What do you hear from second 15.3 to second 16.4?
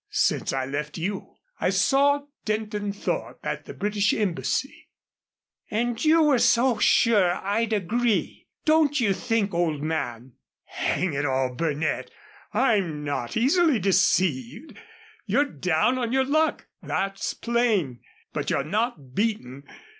down on your